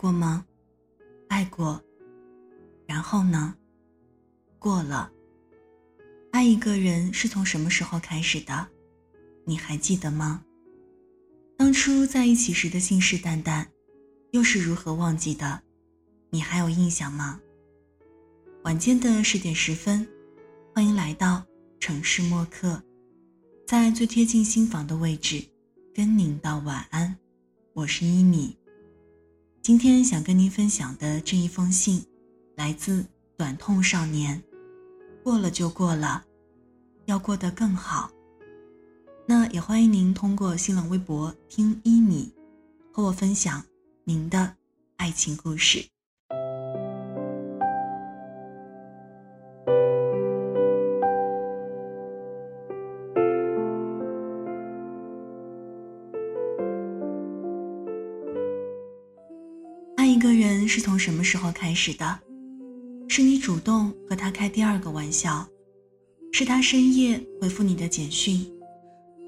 [0.00, 0.46] 过吗？
[1.28, 1.78] 爱过，
[2.86, 3.54] 然后呢？
[4.58, 5.12] 过了。
[6.32, 8.66] 爱一个人是从什么时候开始的？
[9.44, 10.42] 你还记得吗？
[11.58, 13.66] 当初在一起时的信誓旦旦，
[14.30, 15.60] 又是如何忘记的？
[16.30, 17.38] 你还有印象吗？
[18.62, 20.08] 晚间的十点十分，
[20.74, 21.44] 欢迎来到
[21.78, 22.82] 城市默客，
[23.66, 25.44] 在最贴近心房的位置，
[25.94, 27.14] 跟您道晚安。
[27.74, 28.59] 我是依米。
[29.62, 32.02] 今天想跟您分享的这一封信，
[32.56, 33.04] 来自
[33.36, 34.42] 短痛少年。
[35.22, 36.24] 过了就过了，
[37.04, 38.10] 要过得更好。
[39.26, 42.32] 那也欢迎您通过新浪微博听一米，
[42.90, 43.62] 和我分享
[44.04, 44.56] 您的
[44.96, 45.84] 爱情故事。
[60.72, 62.20] 是从什么时候开始的？
[63.08, 65.44] 是你主动和他开第二个玩笑，
[66.30, 68.48] 是他深夜回复你的简讯，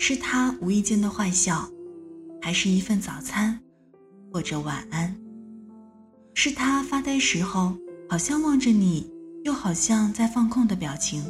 [0.00, 1.70] 是他无意间的坏笑，
[2.42, 3.56] 还是一份早餐，
[4.32, 5.14] 或者晚安？
[6.34, 7.72] 是他发呆时候
[8.08, 9.08] 好像望着你，
[9.44, 11.24] 又好像在放空的表情，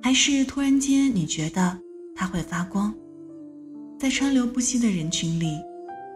[0.00, 1.76] 还是突然间你觉得
[2.14, 2.94] 他会发光？
[3.98, 5.58] 在川流不息的人群里，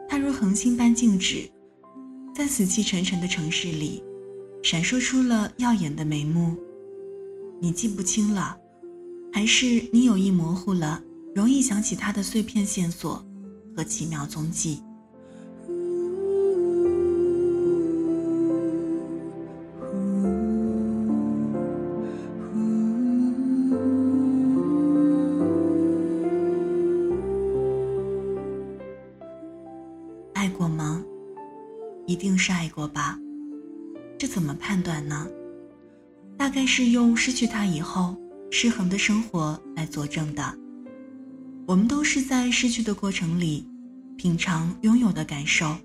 [0.09, 1.51] 他如恒星般静止，
[2.35, 4.03] 在死气沉沉的城市里。
[4.63, 6.57] 闪烁出了耀眼的眉目，
[7.61, 8.57] 你记不清了，
[9.31, 11.03] 还是你有意模糊了
[11.35, 13.23] 容易想起他的碎片线索
[13.77, 14.83] 和奇妙踪迹？
[32.25, 33.19] 定是爱过吧。
[34.17, 35.29] 这怎么判断呢？
[36.39, 38.17] 大概是用失去他以后
[38.51, 40.59] 失衡的生活来佐证的。
[41.67, 43.69] 我们都是在失去的过程里，
[44.17, 45.77] 品尝拥有的感受。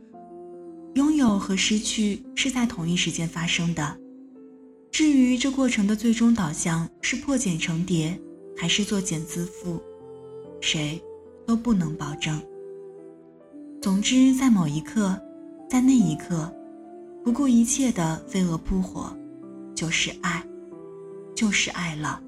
[0.95, 3.97] 拥有和失去是在同一时间发生的。
[4.89, 8.17] 至于这过程的最终导向是破茧成蝶，
[8.57, 9.77] 还是作茧自缚，
[10.61, 11.01] 谁
[11.45, 12.41] 都不能保证。
[13.81, 15.17] 总之，在某一刻，
[15.69, 16.51] 在那一刻。
[17.21, 19.15] 不顾一切的飞蛾扑火，
[19.75, 20.41] 就是爱，
[21.35, 22.19] 就是爱了。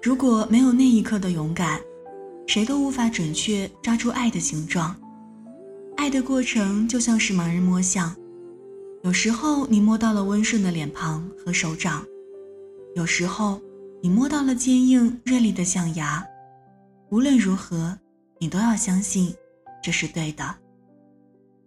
[0.00, 1.80] 如果没有那一刻的勇敢，
[2.46, 4.96] 谁都无法准确抓住爱的形状。
[5.96, 8.14] 爱的过程就像是盲人摸象，
[9.02, 12.06] 有时候你摸到了温顺的脸庞和手掌，
[12.94, 13.60] 有时候
[14.00, 16.24] 你摸到了坚硬锐利的象牙。
[17.10, 17.98] 无论如何，
[18.38, 19.34] 你都要相信
[19.82, 20.54] 这是对的，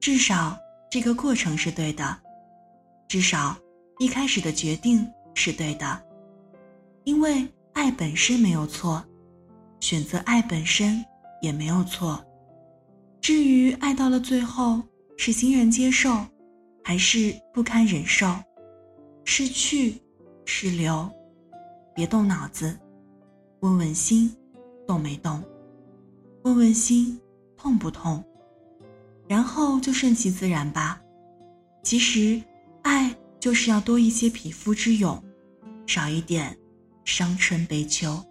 [0.06, 0.56] 至少。
[0.88, 2.16] 这个过程是对的，
[3.08, 3.58] 至少
[3.98, 6.00] 一开始的决定是对的，
[7.06, 7.44] 因为
[7.74, 9.04] 爱本身没有错，
[9.80, 11.04] 选择爱本身
[11.42, 12.24] 也没有错。
[13.20, 14.80] 至于爱到了最后
[15.18, 16.24] 是欣然接受，
[16.84, 18.28] 还是不堪忍受，
[19.24, 20.00] 是去
[20.46, 21.10] 是留，
[21.96, 22.78] 别动脑子，
[23.62, 24.32] 问问心，
[24.86, 25.44] 动没动？
[26.44, 27.20] 问问心，
[27.58, 28.24] 痛不痛？
[29.28, 31.02] 然后就顺其自然吧。
[31.84, 32.42] 其实，
[32.84, 35.24] 爱就是要多一些匹夫之勇，
[35.86, 36.58] 少一点
[37.04, 38.24] 伤春悲秋。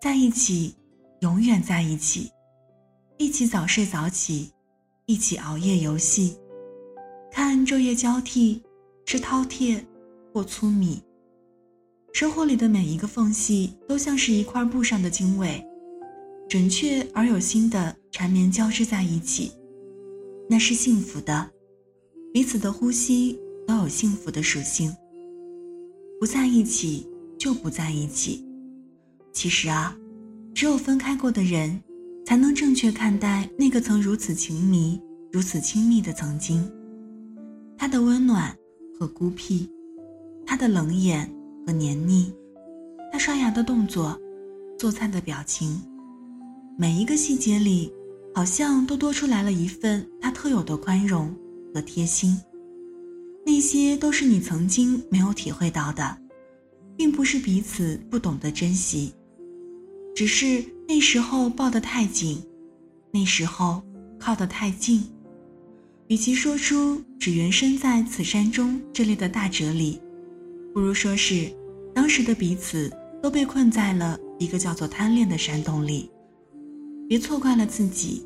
[0.00, 0.74] 在一起，
[1.20, 2.30] 永远在一起，
[3.18, 4.52] 一起早睡早起，
[5.06, 6.36] 一起熬夜游戏。
[7.66, 8.62] 昼夜交替，
[9.04, 9.80] 吃饕餮
[10.32, 11.02] 或粗米。
[12.12, 15.64] 生活里的每一个缝隙都像是一块布上的经纬，
[16.48, 19.52] 准确而有心的缠绵交织在一起。
[20.48, 21.50] 那是幸福的，
[22.32, 24.94] 彼此的呼吸都有幸福的属性。
[26.20, 27.08] 不在一起
[27.38, 28.44] 就不在一起。
[29.32, 29.96] 其实啊，
[30.54, 31.82] 只有分开过的人，
[32.26, 35.00] 才能正确看待那个曾如此情迷、
[35.32, 36.70] 如此亲密的曾经。
[37.82, 38.56] 他的温暖
[38.96, 39.68] 和孤僻，
[40.46, 41.28] 他的冷眼
[41.66, 42.32] 和黏腻，
[43.10, 44.16] 他刷牙的动作，
[44.78, 45.82] 做菜的表情，
[46.78, 47.92] 每一个细节里，
[48.32, 51.34] 好像都多出来了一份他特有的宽容
[51.74, 52.40] 和贴心。
[53.44, 56.16] 那些都是你曾经没有体会到的，
[56.96, 59.12] 并不是彼此不懂得珍惜，
[60.14, 62.40] 只是那时候抱得太紧，
[63.10, 63.82] 那时候
[64.20, 65.02] 靠得太近。
[66.12, 69.98] 与其说出“只缘身在此山中”这类的大哲理，
[70.74, 71.50] 不如说是
[71.94, 72.92] 当时的彼此
[73.22, 76.10] 都被困在了一个叫做贪恋的山洞里。
[77.08, 78.22] 别错怪了自己，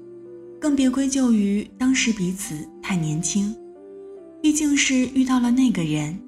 [0.61, 3.55] 更别归咎于当时彼此太年轻。
[4.43, 6.19] 毕竟是遇到了那个人，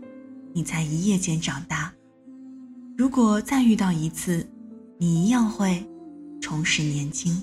[0.52, 1.93] 你才一夜间长大。
[2.96, 4.49] 如果再遇到一次，
[4.96, 5.84] 你一样会
[6.40, 7.37] 重拾年轻。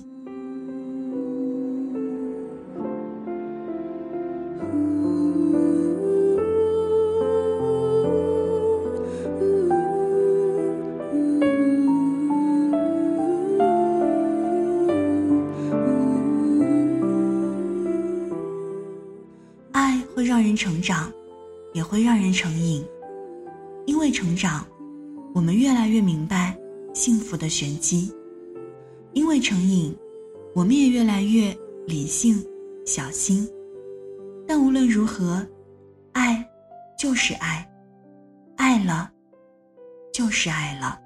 [20.56, 21.12] 成长，
[21.74, 22.84] 也会让人成瘾。
[23.84, 24.66] 因为成长，
[25.34, 26.58] 我们越来越明白
[26.92, 28.10] 幸福的玄机；
[29.12, 29.96] 因为成瘾，
[30.54, 31.56] 我们也越来越
[31.86, 32.44] 理性、
[32.84, 33.48] 小心。
[34.48, 35.46] 但无论如何，
[36.12, 36.44] 爱
[36.98, 37.68] 就是爱，
[38.56, 39.10] 爱了
[40.12, 40.98] 就是爱了。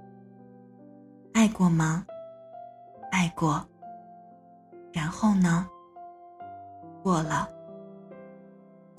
[1.32, 2.06] 爱过吗？
[3.11, 3.67] 爱过。
[4.93, 5.69] 然后呢？
[7.03, 7.49] 过了。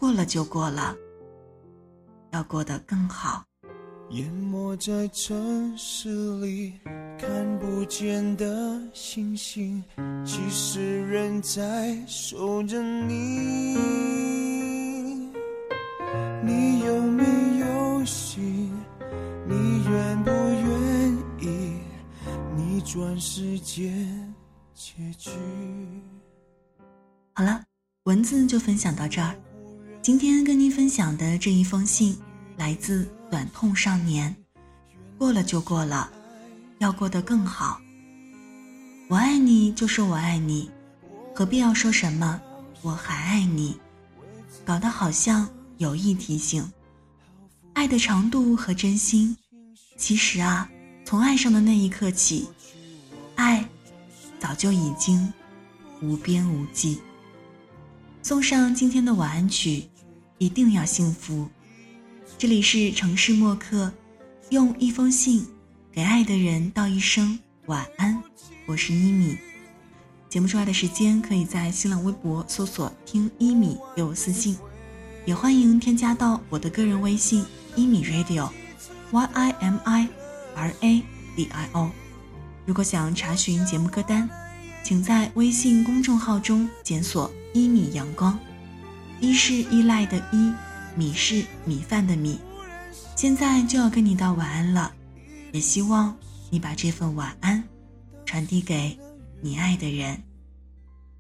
[0.02, 0.96] 过了就过了，
[2.32, 3.44] 要过得更好。
[4.10, 6.10] 淹没在城市
[6.40, 6.74] 里
[7.20, 9.84] 看不见的星星，
[10.26, 13.78] 其实仍在守着你。
[16.44, 17.24] 你有没
[17.60, 18.74] 有心？
[19.48, 21.80] 你愿不愿意
[22.58, 24.34] 逆转世间
[24.74, 25.30] 结局？
[27.34, 27.64] 好了，
[28.06, 29.36] 文字就分享到这儿。
[30.04, 32.18] 今天跟您分享的这一封信，
[32.58, 34.36] 来自短痛少年。
[35.16, 36.12] 过了就过了，
[36.80, 37.80] 要过得更好。
[39.08, 40.72] 我爱你就说我爱你，
[41.36, 42.42] 何必要说什么
[42.82, 43.78] 我还爱你？
[44.66, 46.68] 搞得好像有意提醒。
[47.74, 49.38] 爱的长度和真心，
[49.98, 50.68] 其实啊，
[51.06, 52.50] 从爱上的那一刻起，
[53.36, 53.64] 爱
[54.40, 55.32] 早就已经
[56.02, 57.00] 无边无际。
[58.24, 59.88] 送上今天的晚安曲。
[60.42, 61.48] 一定要幸福。
[62.36, 63.94] 这里是城市默客，
[64.50, 65.46] 用一封信
[65.92, 68.20] 给爱的人道一声晚安。
[68.66, 69.38] 我是一米。
[70.30, 74.58] 节目出来的时间可以在新浪微博搜索“听一米”给我私信，
[75.28, 77.46] 也欢迎添加到我的个人微信
[77.78, 80.08] “一米 radio”，y i m i
[80.56, 81.04] r a
[81.36, 81.92] d i o。
[82.66, 84.28] 如果想查询节目歌单，
[84.84, 88.40] 请在微信公众号中检索“一米阳光”。
[89.22, 90.52] 一是依赖的依，
[90.96, 92.40] 米是米饭的米。
[93.16, 94.92] 现在就要跟你道晚安了，
[95.52, 96.18] 也希望
[96.50, 97.64] 你把这份晚安
[98.26, 98.98] 传递给
[99.40, 100.22] 你爱的人。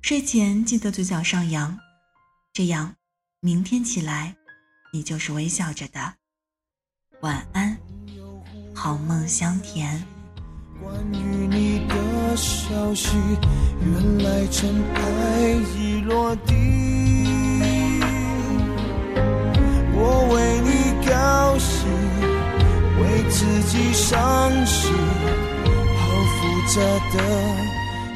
[0.01, 1.77] 睡前记得嘴角上扬，
[2.51, 2.95] 这样
[3.39, 4.35] 明天起来
[4.91, 6.15] 你就是微笑着的。
[7.21, 7.77] 晚安，
[8.73, 10.03] 好梦香甜。
[10.81, 13.15] 关于你的消息，
[13.79, 17.00] 原来尘埃已落地。
[21.61, 21.85] 高兴，
[22.99, 24.17] 为自己伤
[24.65, 24.91] 心，
[25.95, 26.01] 好
[26.35, 26.81] 复杂
[27.13, 27.15] 的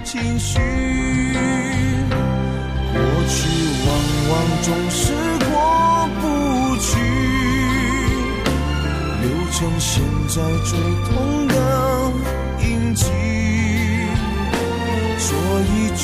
[0.04, 0.58] 情绪。
[2.92, 2.98] 过
[3.28, 3.38] 去
[3.86, 3.90] 往
[4.30, 4.34] 往
[4.64, 5.04] 总是
[5.46, 5.54] 过
[6.22, 6.24] 不
[6.78, 6.88] 去，
[9.22, 9.94] 留成现
[10.28, 10.34] 在
[10.64, 10.72] 最
[11.06, 11.54] 痛的
[12.62, 13.04] 印记。
[15.20, 15.28] 说
[15.72, 16.04] 一句